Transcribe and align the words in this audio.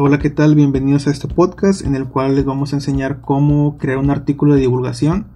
Hola, 0.00 0.20
¿qué 0.20 0.30
tal? 0.30 0.54
Bienvenidos 0.54 1.08
a 1.08 1.10
este 1.10 1.26
podcast 1.26 1.84
en 1.84 1.96
el 1.96 2.04
cual 2.04 2.36
les 2.36 2.44
vamos 2.44 2.72
a 2.72 2.76
enseñar 2.76 3.20
cómo 3.20 3.78
crear 3.78 3.98
un 3.98 4.10
artículo 4.10 4.54
de 4.54 4.60
divulgación 4.60 5.26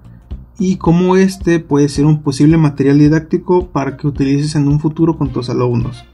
y 0.56 0.76
cómo 0.76 1.16
este 1.16 1.58
puede 1.58 1.88
ser 1.88 2.04
un 2.04 2.22
posible 2.22 2.56
material 2.58 3.00
didáctico 3.00 3.72
para 3.72 3.96
que 3.96 4.06
utilices 4.06 4.54
en 4.54 4.68
un 4.68 4.78
futuro 4.78 5.18
con 5.18 5.32
tus 5.32 5.50
alumnos. 5.50 6.04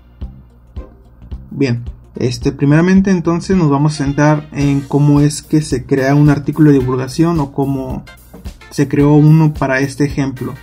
Bien, 1.51 1.85
este, 2.17 2.51
primeramente 2.51 3.11
entonces 3.11 3.55
nos 3.55 3.69
vamos 3.69 3.93
a 4.01 4.05
centrar 4.05 4.49
en 4.53 4.81
cómo 4.81 5.21
es 5.21 5.43
que 5.43 5.61
se 5.61 5.85
crea 5.85 6.15
un 6.15 6.31
artículo 6.31 6.73
de 6.73 6.79
divulgación 6.79 7.41
o 7.41 7.53
cómo 7.53 8.03
se 8.71 8.89
creó 8.89 9.13
uno 9.13 9.53
para 9.53 9.81
este 9.81 10.07
ejemplo. 10.07 10.55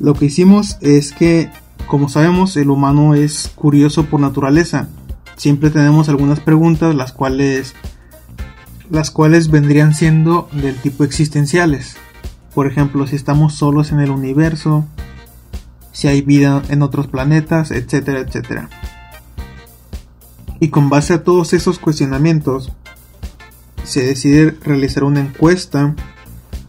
Lo 0.00 0.14
que 0.14 0.24
hicimos 0.24 0.78
es 0.80 1.12
que, 1.12 1.50
como 1.86 2.08
sabemos, 2.08 2.56
el 2.56 2.70
humano 2.70 3.12
es 3.14 3.52
curioso 3.54 4.06
por 4.06 4.20
naturaleza. 4.20 4.88
Siempre 5.38 5.70
tenemos 5.70 6.08
algunas 6.08 6.40
preguntas 6.40 6.94
las 6.94 7.12
cuales 7.12 7.74
las 8.90 9.10
cuales 9.10 9.50
vendrían 9.50 9.94
siendo 9.94 10.48
del 10.52 10.74
tipo 10.76 11.04
existenciales. 11.04 11.96
Por 12.54 12.66
ejemplo, 12.66 13.06
si 13.06 13.16
estamos 13.16 13.54
solos 13.54 13.92
en 13.92 14.00
el 14.00 14.10
universo, 14.10 14.84
si 15.92 16.08
hay 16.08 16.22
vida 16.22 16.62
en 16.70 16.82
otros 16.82 17.06
planetas, 17.06 17.70
etcétera, 17.70 18.20
etcétera. 18.20 18.68
Y 20.58 20.70
con 20.70 20.88
base 20.88 21.14
a 21.14 21.22
todos 21.22 21.52
esos 21.52 21.78
cuestionamientos, 21.78 22.72
se 23.84 24.04
decide 24.04 24.56
realizar 24.62 25.04
una 25.04 25.20
encuesta, 25.20 25.94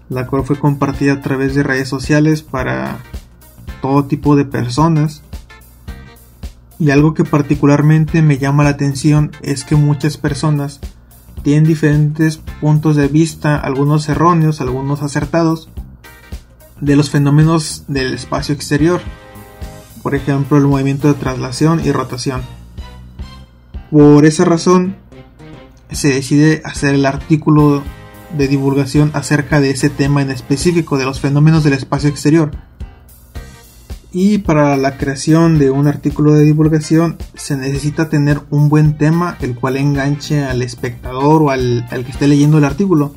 la 0.10 0.28
cual 0.28 0.44
fue 0.44 0.60
compartida 0.60 1.14
a 1.14 1.22
través 1.22 1.56
de 1.56 1.64
redes 1.64 1.90
sociales 1.90 2.44
para 2.44 3.00
todo 3.82 4.06
tipo 4.06 4.36
de 4.36 4.46
personas. 4.46 5.24
Y 6.80 6.92
algo 6.92 7.14
que 7.14 7.26
particularmente 7.26 8.22
me 8.22 8.38
llama 8.38 8.64
la 8.64 8.70
atención 8.70 9.32
es 9.42 9.66
que 9.66 9.76
muchas 9.76 10.18
personas 10.18 10.80
tienen 11.44 11.66
diferentes 11.66 12.38
puntos 12.62 12.96
de 12.96 13.08
vista, 13.08 13.58
algunos 13.58 14.08
erróneos, 14.08 14.62
algunos 14.62 15.04
acertados, 15.04 15.70
de 16.80 16.96
los 16.96 17.10
fenómenos 17.10 17.84
del 17.88 18.14
espacio 18.14 18.56
exterior. 18.56 19.02
Por 20.02 20.16
ejemplo, 20.16 20.58
el 20.58 20.66
movimiento 20.66 21.10
de 21.10 21.16
traslación 21.16 21.82
y 21.84 21.92
rotación. 21.92 22.42
Por 23.92 24.26
esa 24.26 24.46
razón, 24.46 24.96
se 25.92 26.10
decide 26.10 26.62
hacer 26.64 26.96
el 26.96 27.06
artículo 27.06 27.84
de 28.38 28.48
divulgación 28.48 29.12
acerca 29.14 29.60
de 29.60 29.72
ese 29.72 29.90
tema 29.90 30.22
en 30.22 30.30
específico 30.30 30.98
de 30.98 31.06
los 31.06 31.20
fenómenos 31.20 31.64
del 31.64 31.74
espacio 31.74 32.10
exterior. 32.10 32.52
Y 34.12 34.40
para 34.40 34.76
la 34.76 34.98
creación 34.98 35.60
de 35.60 35.70
un 35.70 35.88
artículo 35.88 36.34
de 36.34 36.44
divulgación 36.44 37.18
se 37.36 37.56
necesita 37.56 38.10
tener 38.10 38.42
un 38.50 38.70
buen 38.70 38.98
tema 38.98 39.38
el 39.42 39.56
cual 39.56 39.78
enganche 39.78 40.44
al 40.44 40.62
espectador 40.64 41.44
o 41.44 41.52
al, 41.52 41.86
que 41.90 42.12
esté 42.12 42.28
leyendo 42.28 42.58
el 42.58 42.66
artículo. 42.66 43.14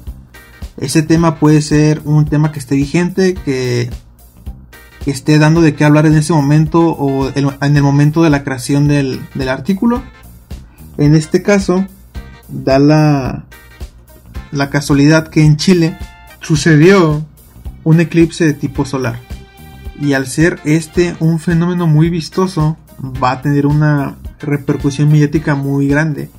Ese 0.76 1.02
tema 1.02 1.36
puede 1.36 1.62
ser 1.62 2.02
un 2.04 2.26
tema 2.26 2.52
que 2.52 2.58
esté 2.58 2.74
vigente, 2.76 3.34
que, 3.34 3.90
esté 5.06 5.38
dando 5.38 5.62
de 5.62 5.74
qué 5.74 5.84
hablar 5.84 6.06
en 6.06 6.14
ese 6.14 6.32
momento 6.32 6.80
o 6.80 7.28
en 7.34 7.76
el 7.76 7.82
momento 7.82 8.22
de 8.22 8.30
la 8.30 8.44
creación 8.44 8.86
del 8.86 9.48
artículo 9.48 10.02
en 10.98 11.14
este 11.14 11.42
caso, 11.42 11.86
da 12.48 12.78
la, 12.78 13.44
la 14.50 14.70
casualidad 14.70 15.28
que 15.28 15.42
en 15.42 15.56
Chile 15.56 15.96
sucedió 16.40 17.24
un 17.84 18.00
eclipse 18.00 18.44
de 18.44 18.52
tipo 18.52 18.84
solar. 18.84 19.18
Y 20.00 20.14
al 20.14 20.26
ser 20.26 20.58
este 20.64 21.14
un 21.20 21.38
fenómeno 21.38 21.86
muy 21.86 22.10
vistoso, 22.10 22.76
va 23.02 23.32
a 23.32 23.42
tener 23.42 23.66
una 23.66 24.16
repercusión 24.40 25.10
mediática 25.10 25.54
muy 25.54 25.88
grande, 25.88 26.30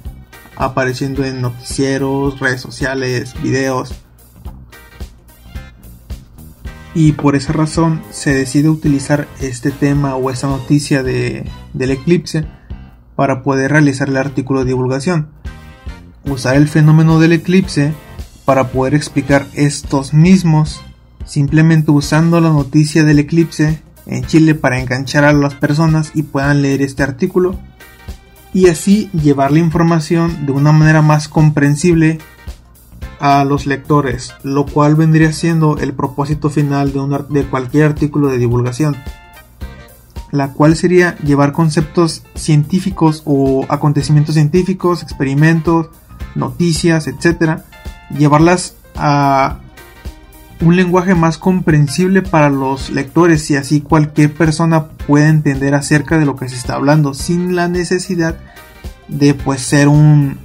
apareciendo 0.55 1.23
en 1.23 1.41
noticieros, 1.41 2.39
redes 2.39 2.61
sociales, 2.61 3.33
videos. 3.41 3.93
Y 6.95 7.13
por 7.13 7.35
esa 7.35 7.53
razón 7.53 8.01
se 8.11 8.33
decide 8.33 8.69
utilizar 8.69 9.27
este 9.39 9.71
tema 9.71 10.15
o 10.15 10.29
esta 10.29 10.47
noticia 10.47 11.01
de, 11.01 11.49
del 11.73 11.91
eclipse 11.91 12.45
para 13.15 13.41
poder 13.41 13.71
realizar 13.71 14.09
el 14.09 14.17
artículo 14.17 14.59
de 14.59 14.67
divulgación. 14.67 15.29
Usar 16.25 16.55
el 16.55 16.67
fenómeno 16.67 17.19
del 17.19 17.33
eclipse 17.33 17.93
para 18.45 18.69
poder 18.69 18.93
explicar 18.93 19.47
estos 19.53 20.13
mismos, 20.13 20.81
simplemente 21.25 21.91
usando 21.91 22.39
la 22.39 22.49
noticia 22.49 23.03
del 23.03 23.19
eclipse 23.19 23.81
en 24.05 24.25
Chile 24.25 24.55
para 24.55 24.79
enganchar 24.79 25.23
a 25.23 25.33
las 25.33 25.55
personas 25.55 26.11
y 26.13 26.23
puedan 26.23 26.61
leer 26.61 26.81
este 26.81 27.03
artículo 27.03 27.57
y 28.53 28.67
así 28.67 29.09
llevar 29.13 29.51
la 29.51 29.59
información 29.59 30.45
de 30.45 30.51
una 30.51 30.71
manera 30.71 31.01
más 31.01 31.27
comprensible 31.27 32.19
a 33.19 33.45
los 33.45 33.65
lectores, 33.65 34.33
lo 34.43 34.65
cual 34.65 34.95
vendría 34.95 35.31
siendo 35.31 35.77
el 35.77 35.93
propósito 35.93 36.49
final 36.49 36.91
de, 36.91 37.25
de 37.29 37.47
cualquier 37.47 37.85
artículo 37.85 38.27
de 38.27 38.37
divulgación 38.37 38.97
la 40.33 40.51
cual 40.51 40.75
sería 40.75 41.15
llevar 41.19 41.51
conceptos 41.51 42.23
científicos 42.33 43.21
o 43.23 43.67
acontecimientos 43.69 44.33
científicos, 44.33 45.03
experimentos, 45.03 45.89
noticias, 46.33 47.05
etcétera, 47.05 47.65
llevarlas 48.09 48.73
a 48.95 49.59
un 50.61 50.75
lenguaje 50.75 51.15
más 51.15 51.37
comprensible 51.37 52.21
para 52.21 52.49
los 52.49 52.89
lectores 52.89 53.49
y 53.51 53.55
así 53.55 53.81
cualquier 53.81 54.33
persona 54.33 54.87
puede 54.89 55.27
entender 55.27 55.75
acerca 55.75 56.17
de 56.17 56.25
lo 56.25 56.35
que 56.35 56.49
se 56.49 56.55
está 56.55 56.75
hablando 56.75 57.13
sin 57.13 57.55
la 57.55 57.67
necesidad 57.67 58.37
de 59.07 59.33
pues 59.33 59.61
ser 59.61 59.87
un, 59.87 60.37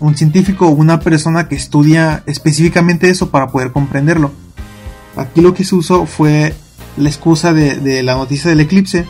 un 0.00 0.16
científico 0.16 0.66
o 0.66 0.70
una 0.70 1.00
persona 1.00 1.48
que 1.48 1.54
estudia 1.54 2.22
específicamente 2.26 3.10
eso 3.10 3.30
para 3.30 3.48
poder 3.48 3.70
comprenderlo. 3.72 4.32
Aquí 5.16 5.40
lo 5.40 5.54
que 5.54 5.64
se 5.64 5.74
usó 5.74 6.06
fue 6.06 6.54
la 6.96 7.08
excusa 7.08 7.52
de, 7.52 8.02
la 8.02 8.14
noticia 8.14 8.50
del 8.50 8.60
eclipse 8.60 9.06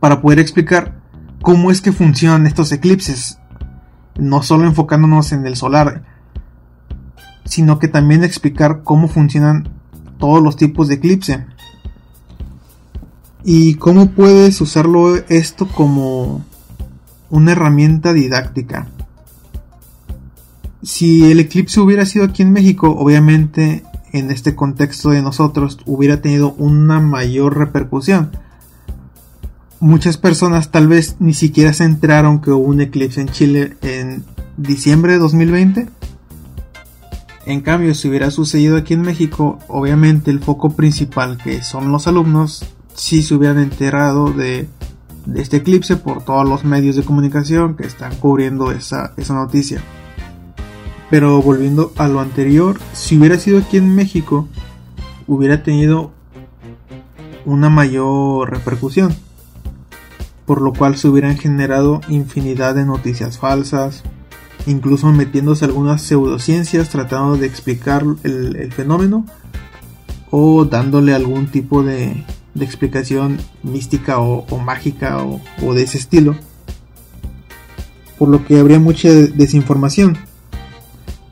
para 0.00 0.20
poder 0.20 0.38
explicar 0.38 1.00
cómo 1.42 1.70
es 1.70 1.80
que 1.80 1.92
funcionan 1.92 2.46
estos 2.46 2.70
eclipses, 2.72 3.38
no 4.16 4.42
solo 4.42 4.64
enfocándonos 4.64 5.32
en 5.32 5.46
el 5.46 5.56
solar, 5.56 6.02
sino 7.46 7.78
que 7.78 7.88
también 7.88 8.22
explicar 8.22 8.82
cómo 8.84 9.08
funcionan 9.08 9.70
todos 10.18 10.42
los 10.42 10.56
tipos 10.56 10.88
de 10.88 10.96
eclipse. 10.96 11.46
Y 13.44 13.74
cómo 13.74 14.10
puedes 14.10 14.60
usarlo 14.60 15.16
esto 15.28 15.68
como 15.68 16.44
una 17.30 17.52
herramienta 17.52 18.12
didáctica. 18.12 18.88
Si 20.82 21.30
el 21.30 21.40
eclipse 21.40 21.80
hubiera 21.80 22.06
sido 22.06 22.24
aquí 22.24 22.42
en 22.42 22.52
México, 22.52 22.94
obviamente 22.98 23.84
en 24.12 24.30
este 24.30 24.54
contexto 24.54 25.10
de 25.10 25.22
nosotros 25.22 25.78
hubiera 25.84 26.20
tenido 26.20 26.54
una 26.54 27.00
mayor 27.00 27.56
repercusión. 27.56 28.30
Muchas 29.78 30.16
personas 30.16 30.70
tal 30.70 30.88
vez 30.88 31.16
ni 31.18 31.34
siquiera 31.34 31.72
se 31.72 31.84
enteraron 31.84 32.40
que 32.40 32.50
hubo 32.50 32.64
un 32.64 32.80
eclipse 32.80 33.20
en 33.20 33.28
Chile 33.28 33.76
en 33.82 34.24
diciembre 34.56 35.14
de 35.14 35.18
2020. 35.18 35.88
En 37.46 37.60
cambio, 37.60 37.94
si 37.94 38.08
hubiera 38.08 38.32
sucedido 38.32 38.76
aquí 38.76 38.94
en 38.94 39.02
México, 39.02 39.60
obviamente 39.68 40.32
el 40.32 40.40
foco 40.40 40.70
principal 40.70 41.38
que 41.38 41.62
son 41.62 41.92
los 41.92 42.08
alumnos, 42.08 42.66
sí 42.92 43.22
se 43.22 43.36
hubieran 43.36 43.60
enterado 43.60 44.32
de, 44.32 44.68
este 45.36 45.58
eclipse 45.58 45.96
por 45.96 46.24
todos 46.24 46.48
los 46.48 46.64
medios 46.64 46.96
de 46.96 47.04
comunicación 47.04 47.76
que 47.76 47.86
están 47.86 48.16
cubriendo 48.16 48.72
esa, 48.72 49.12
esa 49.16 49.34
noticia. 49.34 49.80
Pero 51.08 51.40
volviendo 51.40 51.92
a 51.96 52.08
lo 52.08 52.18
anterior, 52.18 52.80
si 52.92 53.16
hubiera 53.16 53.38
sido 53.38 53.58
aquí 53.58 53.76
en 53.76 53.94
México, 53.94 54.48
hubiera 55.28 55.62
tenido 55.62 56.10
una 57.44 57.68
mayor 57.68 58.50
repercusión, 58.50 59.14
por 60.46 60.60
lo 60.60 60.72
cual 60.72 60.96
se 60.96 61.06
hubieran 61.06 61.38
generado 61.38 62.00
infinidad 62.08 62.74
de 62.74 62.84
noticias 62.84 63.38
falsas, 63.38 64.02
incluso 64.66 65.12
metiéndose 65.12 65.64
algunas 65.64 66.02
pseudociencias 66.02 66.88
tratando 66.88 67.36
de 67.36 67.46
explicar 67.46 68.04
el, 68.22 68.72
fenómeno 68.72 69.24
o 70.30 70.64
dándole 70.64 71.14
algún 71.14 71.46
tipo 71.46 71.82
de, 71.82 72.24
explicación 72.58 73.38
mística 73.62 74.18
o, 74.18 74.58
mágica 74.58 75.22
o, 75.22 75.40
o 75.62 75.74
de 75.74 75.82
ese 75.82 75.98
estilo, 75.98 76.36
por 78.18 78.28
lo 78.28 78.44
que 78.44 78.58
habría 78.58 78.78
mucha 78.78 79.08
desinformación. 79.10 80.16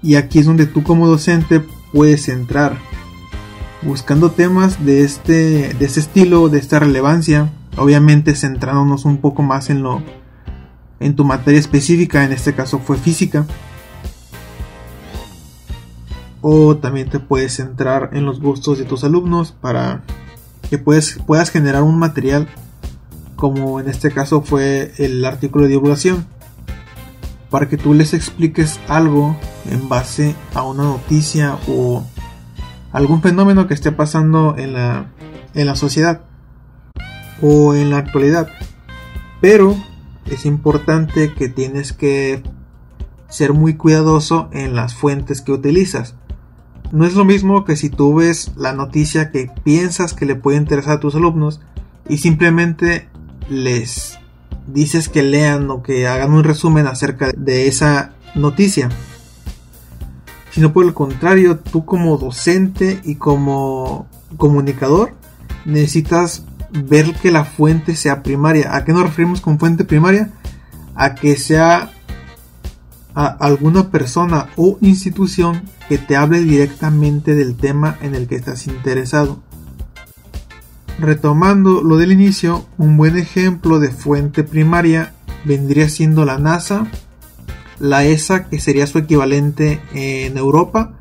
Y 0.03 0.17
aquí 0.17 0.39
es 0.39 0.47
donde 0.47 0.67
tú 0.67 0.83
como 0.83 1.09
docente 1.09 1.63
puedes 1.93 2.29
entrar 2.29 2.79
buscando 3.85 4.31
temas 4.31 4.85
de 4.85 5.05
este, 5.05 5.75
de 5.75 5.85
este 5.85 6.01
estilo, 6.01 6.49
de 6.49 6.59
esta 6.59 6.79
relevancia, 6.79 7.53
obviamente 7.77 8.35
centrándonos 8.35 9.05
un 9.05 9.19
poco 9.19 9.43
más 9.43 9.71
en 9.71 9.83
lo 9.83 10.03
en 11.05 11.15
tu 11.15 11.25
materia 11.27 11.61
específica, 11.61 12.25
en 12.25 12.33
este 12.33 12.55
caso 12.55 12.79
fue 12.79 12.97
física. 12.97 13.47
O 16.41 16.77
también 16.79 17.11
te 17.11 17.21
puedes 17.21 17.57
centrar 17.57 18.11
en 18.15 18.25
los 18.25 18.41
gustos 18.41 18.79
de 18.79 18.87
tus 18.87 19.05
alumnos 19.05 19.53
para 19.53 20.03
que 20.71 20.79
puedes, 20.79 21.19
puedas 21.27 21.51
generar 21.51 21.83
un 21.83 21.99
material 21.99 22.49
como 23.37 23.81
en 23.81 23.89
este 23.91 24.11
caso 24.13 24.41
fue 24.41 24.95
el 24.97 25.23
artículo 25.27 25.65
de 25.65 25.73
divulgación 25.73 26.27
para 27.51 27.69
que 27.69 27.77
tú 27.77 27.93
les 27.93 28.15
expliques 28.15 28.81
algo 28.89 29.37
en 29.71 29.91
base 29.91 30.35
a 30.55 30.63
una 30.63 30.85
noticia 30.85 31.59
o 31.69 32.03
algún 32.93 33.21
fenómeno 33.21 33.67
que 33.67 33.75
esté 33.75 33.93
pasando 33.93 34.57
en 34.57 34.73
la, 34.73 35.11
en 35.53 35.67
la 35.67 35.77
sociedad 35.77 36.23
o 37.43 37.75
en 37.75 37.91
la 37.91 37.99
actualidad. 37.99 38.49
Pero 39.43 39.77
es 40.27 40.47
importante 40.47 41.33
que 41.35 41.49
tienes 41.49 41.93
que 41.93 42.43
ser 43.29 43.53
muy 43.53 43.75
cuidadoso 43.75 44.49
en 44.53 44.75
las 44.75 44.95
fuentes 44.95 45.41
que 45.41 45.53
utilizas. 45.53 46.15
No 46.93 47.05
es 47.05 47.15
lo 47.15 47.25
mismo 47.25 47.65
que 47.65 47.77
si 47.77 47.91
tú 47.91 48.15
ves 48.15 48.53
la 48.57 48.73
noticia 48.73 49.31
que 49.31 49.51
piensas 49.65 50.15
que 50.15 50.27
le 50.27 50.37
puede 50.37 50.59
interesar 50.59 50.99
a 50.99 51.01
tus 51.01 51.15
alumnos 51.15 51.61
y 52.09 52.19
simplemente 52.19 53.09
les 53.49 54.19
dices 54.67 55.09
que 55.09 55.23
lean 55.23 55.71
o 55.71 55.83
que 55.83 56.07
hagan 56.07 56.33
un 56.33 56.45
resumen 56.45 56.87
acerca 56.87 57.33
de 57.37 57.67
esa 57.67 58.13
noticia. 58.35 58.89
Sino 60.51 60.73
por 60.73 60.85
el 60.87 60.95
contrario, 60.95 61.59
tú 61.59 61.85
como 61.85 62.17
docente 62.17 63.01
y 63.05 63.17
como 63.17 64.07
comunicador 64.37 65.13
necesitas 65.65 66.45
ver 66.75 67.15
que 67.15 67.31
la 67.31 67.45
fuente 67.45 67.97
sea 67.97 68.23
primaria. 68.23 68.75
¿A 68.75 68.85
qué 68.85 68.93
nos 68.93 69.05
referimos 69.05 69.41
con 69.41 69.59
fuente 69.59 69.85
primaria? 69.85 70.31
A 70.95 71.15
que 71.15 71.37
sea 71.37 71.91
a 73.15 73.27
alguna 73.27 73.91
persona 73.91 74.49
o 74.57 74.77
institución 74.81 75.63
que 75.89 75.99
te 75.99 76.17
hable 76.17 76.41
directamente 76.41 77.35
del 77.35 77.57
tema 77.57 77.97
en 78.03 78.15
el 78.15 78.27
que 78.27 78.37
estás 78.37 78.67
interesado. 78.67 79.41
Retomando 80.99 81.83
lo 81.83 81.97
del 81.97 82.13
inicio, 82.13 82.67
un 82.79 82.97
buen 82.97 83.17
ejemplo 83.17 83.79
de 83.79 83.91
fuente 83.91 84.45
primaria 84.45 85.13
vendría 85.45 85.89
siendo 85.89 86.25
la 86.25 86.39
NASA, 86.39 86.87
la 87.79 88.05
ESA, 88.05 88.45
que 88.49 88.61
sería 88.61 88.87
su 88.87 88.99
equivalente 88.99 89.81
en 89.93 90.39
Europa, 90.39 90.95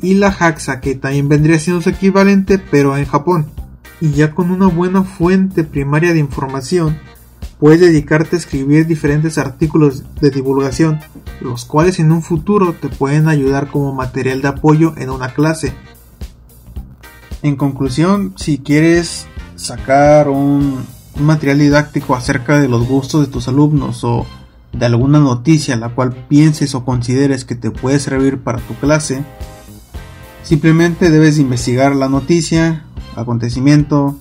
y 0.00 0.14
la 0.14 0.32
JAXA, 0.32 0.80
que 0.80 0.94
también 0.94 1.28
vendría 1.28 1.58
siendo 1.58 1.82
su 1.82 1.90
equivalente, 1.90 2.58
pero 2.58 2.96
en 2.96 3.06
Japón. 3.06 3.50
Y 4.00 4.12
ya 4.12 4.34
con 4.34 4.50
una 4.50 4.66
buena 4.66 5.02
fuente 5.04 5.64
primaria 5.64 6.12
de 6.12 6.18
información, 6.18 6.98
puedes 7.58 7.80
dedicarte 7.80 8.36
a 8.36 8.38
escribir 8.38 8.86
diferentes 8.86 9.38
artículos 9.38 10.04
de 10.20 10.30
divulgación, 10.30 11.00
los 11.40 11.64
cuales 11.64 11.98
en 11.98 12.12
un 12.12 12.22
futuro 12.22 12.74
te 12.74 12.88
pueden 12.88 13.28
ayudar 13.28 13.68
como 13.68 13.94
material 13.94 14.42
de 14.42 14.48
apoyo 14.48 14.94
en 14.96 15.10
una 15.10 15.32
clase. 15.32 15.72
En 17.42 17.56
conclusión, 17.56 18.34
si 18.36 18.58
quieres 18.58 19.26
sacar 19.56 20.28
un, 20.28 20.84
material 21.20 21.58
didáctico 21.58 22.16
acerca 22.16 22.58
de 22.58 22.68
los 22.68 22.88
gustos 22.88 23.20
de 23.20 23.32
tus 23.32 23.46
alumnos 23.46 24.02
o 24.02 24.26
de 24.72 24.86
alguna 24.86 25.20
noticia 25.20 25.76
la 25.76 25.90
cual 25.90 26.12
pienses 26.28 26.74
o 26.74 26.84
consideres 26.84 27.44
que 27.44 27.54
te 27.54 27.70
puede 27.70 28.00
servir 28.00 28.38
para 28.42 28.58
tu 28.58 28.74
clase, 28.74 29.24
simplemente 30.42 31.10
debes 31.10 31.38
investigar 31.38 31.94
la 31.94 32.08
noticia, 32.08 32.84
acontecimiento, 33.16 34.18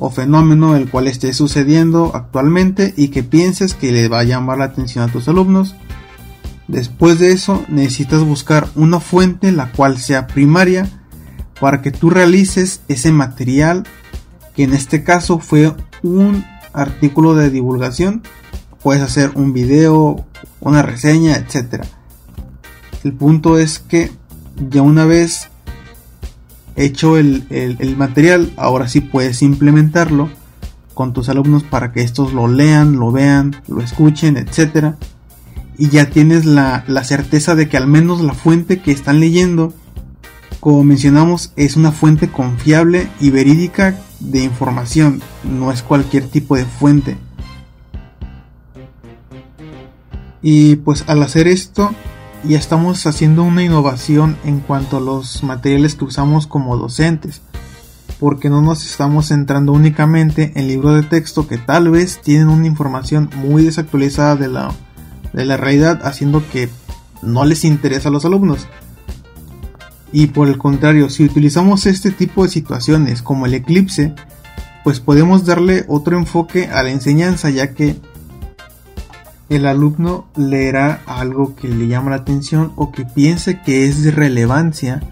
o 0.00 0.10
fenómeno 0.10 0.76
el 0.76 0.88
cual 0.90 1.06
esté 1.06 1.32
sucediendo 1.34 2.12
actualmente 2.14 2.94
y 2.96 3.08
que 3.08 3.22
pienses 3.22 3.74
que 3.74 3.92
le 3.92 4.08
va 4.08 4.20
a 4.20 4.24
llamar 4.24 4.58
la 4.58 4.64
atención 4.64 5.08
a 5.08 5.12
tus 5.12 5.28
alumnos. 5.28 5.74
Después 6.68 7.18
de 7.18 7.32
eso 7.32 7.64
necesitas 7.68 8.24
buscar 8.24 8.68
una 8.76 8.98
fuente 8.98 9.52
la 9.52 9.70
cual 9.72 9.98
sea 9.98 10.26
primaria 10.26 10.88
para 11.60 11.82
que 11.82 11.90
tú 11.90 12.08
realices 12.08 12.80
ese 12.88 13.12
material 13.12 13.84
que 14.56 14.62
en 14.62 14.72
este 14.72 15.04
caso 15.04 15.38
fue 15.38 15.74
un 16.02 16.44
artículo 16.72 17.34
de 17.34 17.50
divulgación. 17.50 18.22
Puedes 18.82 19.02
hacer 19.02 19.32
un 19.34 19.52
video, 19.52 20.24
una 20.60 20.80
reseña, 20.80 21.36
etc. 21.36 21.84
El 23.04 23.12
punto 23.12 23.58
es 23.58 23.80
que 23.80 24.10
ya 24.70 24.80
una 24.80 25.04
vez 25.04 25.49
hecho 26.84 27.16
el, 27.16 27.44
material, 27.96 28.52
ahora 28.56 28.88
sí 28.88 29.00
puedes 29.00 29.42
implementarlo 29.42 30.30
con 30.94 31.12
tus 31.12 31.28
alumnos 31.28 31.62
para 31.62 31.92
que 31.92 32.02
estos 32.02 32.32
lo 32.32 32.48
lean, 32.48 32.98
lo 32.98 33.12
vean, 33.12 33.56
lo 33.68 33.80
escuchen, 33.80 34.36
etc. 34.36 34.94
Y 35.78 35.88
ya 35.88 36.10
tienes 36.10 36.44
la, 36.44 36.84
la 36.86 37.04
certeza 37.04 37.54
de 37.54 37.68
que 37.68 37.76
al 37.76 37.86
menos 37.86 38.20
la 38.20 38.34
fuente 38.34 38.80
que 38.80 38.92
están 38.92 39.20
leyendo, 39.20 39.72
como 40.60 40.84
mencionamos, 40.84 41.52
es 41.56 41.76
una 41.76 41.92
fuente 41.92 42.28
confiable 42.28 43.08
y 43.20 43.30
verídica 43.30 43.98
de 44.20 44.44
información, 44.44 45.22
no 45.44 45.72
es 45.72 45.82
cualquier 45.82 46.28
tipo 46.28 46.56
de 46.56 46.66
fuente. 46.66 47.16
Y 50.42 50.76
pues 50.76 51.04
al 51.06 51.22
hacer 51.22 51.48
esto, 51.48 51.94
y 52.44 52.54
estamos 52.54 53.06
haciendo 53.06 53.42
una 53.42 53.62
innovación 53.62 54.36
en 54.44 54.60
cuanto 54.60 54.96
a 54.96 55.00
los 55.00 55.42
materiales 55.42 55.94
que 55.94 56.04
usamos 56.04 56.46
como 56.46 56.76
docentes, 56.76 57.42
porque 58.18 58.48
no 58.48 58.62
nos 58.62 58.84
estamos 58.84 59.28
centrando 59.28 59.72
únicamente 59.72 60.52
en 60.54 60.68
libros 60.68 60.94
de 60.94 61.08
texto 61.08 61.46
que 61.46 61.58
tal 61.58 61.90
vez 61.90 62.20
tienen 62.22 62.48
una 62.48 62.66
información 62.66 63.30
muy 63.36 63.64
desactualizada 63.64 64.36
de 64.36 64.48
la, 64.48 64.72
de 65.32 65.44
la 65.44 65.56
realidad, 65.56 66.00
haciendo 66.04 66.42
que 66.50 66.68
no 67.22 67.44
les 67.44 67.64
interesa 67.64 68.08
a 68.08 68.12
los 68.12 68.24
alumnos. 68.24 68.66
Y 70.12 70.28
por 70.28 70.48
el 70.48 70.58
contrario, 70.58 71.08
si 71.08 71.24
utilizamos 71.24 71.86
este 71.86 72.10
tipo 72.10 72.42
de 72.42 72.50
situaciones 72.50 73.22
como 73.22 73.46
el 73.46 73.54
eclipse, 73.54 74.14
pues 74.82 74.98
podemos 74.98 75.44
darle 75.44 75.84
otro 75.88 76.16
enfoque 76.16 76.66
a 76.66 76.82
la 76.82 76.90
enseñanza, 76.90 77.50
ya 77.50 77.74
que 77.74 77.96
el 79.50 79.66
alumno 79.66 80.28
leerá 80.36 81.02
algo 81.06 81.56
que 81.56 81.68
le 81.68 81.88
llama 81.88 82.10
la 82.10 82.16
atención 82.16 82.72
o 82.76 82.92
que 82.92 83.04
piense 83.04 83.60
que 83.60 83.84
es 83.84 84.04
de 84.04 84.12
relevancia 84.12 85.02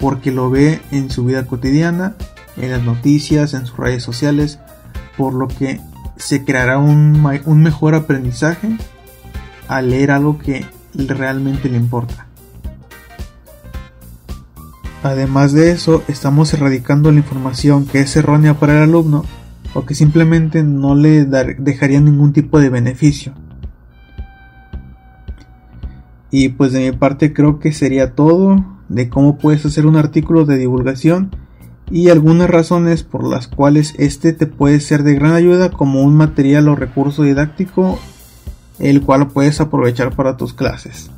porque 0.00 0.32
lo 0.32 0.50
ve 0.50 0.82
en 0.90 1.10
su 1.10 1.24
vida 1.24 1.46
cotidiana, 1.46 2.16
en 2.56 2.72
las 2.72 2.82
noticias, 2.82 3.54
en 3.54 3.66
sus 3.66 3.78
redes 3.78 4.02
sociales, 4.02 4.58
por 5.16 5.32
lo 5.32 5.46
que 5.46 5.80
se 6.16 6.44
creará 6.44 6.78
un, 6.78 7.22
mejor 7.62 7.94
aprendizaje 7.94 8.76
al 9.68 9.90
leer 9.90 10.10
algo 10.10 10.38
que 10.38 10.66
realmente 10.92 11.68
le 11.68 11.76
importa. 11.76 12.26
Además 15.04 15.52
de 15.52 15.70
eso, 15.70 16.02
estamos 16.08 16.52
erradicando 16.52 17.12
la 17.12 17.18
información 17.18 17.86
que 17.86 18.00
es 18.00 18.16
errónea 18.16 18.54
para 18.54 18.78
el 18.78 18.82
alumno 18.82 19.24
o 19.72 19.86
que 19.86 19.94
simplemente 19.94 20.64
no 20.64 20.96
le 20.96 21.24
dejaría 21.24 22.00
ningún 22.00 22.32
tipo 22.32 22.58
de 22.58 22.70
beneficio. 22.70 23.34
Y 26.36 26.48
pues 26.48 26.72
de 26.72 26.90
mi 26.90 26.96
parte 26.96 27.32
creo 27.32 27.60
que 27.60 27.72
sería 27.72 28.16
todo 28.16 28.64
de 28.88 29.08
cómo 29.08 29.38
puedes 29.38 29.64
hacer 29.66 29.86
un 29.86 29.94
artículo 29.94 30.44
de 30.44 30.58
divulgación 30.58 31.30
y 31.92 32.08
algunas 32.08 32.50
razones 32.50 33.04
por 33.04 33.24
las 33.24 33.46
cuales 33.46 33.94
este 33.98 34.32
te 34.32 34.48
puede 34.48 34.80
ser 34.80 35.04
de 35.04 35.14
gran 35.14 35.34
ayuda 35.34 35.70
como 35.70 36.02
un 36.02 36.16
material 36.16 36.68
o 36.68 36.74
recurso 36.74 37.22
didáctico 37.22 38.00
el 38.80 39.02
cual 39.02 39.28
puedes 39.28 39.60
aprovechar 39.60 40.16
para 40.16 40.36
tus 40.36 40.54
clases. 40.54 41.08